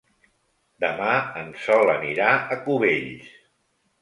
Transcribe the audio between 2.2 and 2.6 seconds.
a